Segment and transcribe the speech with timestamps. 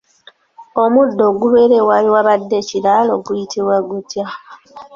[0.83, 4.25] Omuddo ogumera awaali wabaddeko ekiraalo guyitibwa gutya?